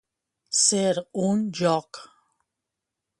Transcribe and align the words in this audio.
Ser 0.59 1.03
un 1.27 1.45
joc. 1.61 2.03